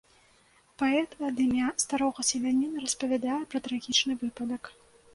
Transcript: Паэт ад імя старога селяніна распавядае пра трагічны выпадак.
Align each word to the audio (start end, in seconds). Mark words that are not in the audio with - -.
Паэт 0.81 1.11
ад 1.27 1.43
імя 1.45 1.67
старога 1.85 2.27
селяніна 2.33 2.77
распавядае 2.89 3.39
пра 3.55 3.65
трагічны 3.71 4.13
выпадак. 4.27 4.63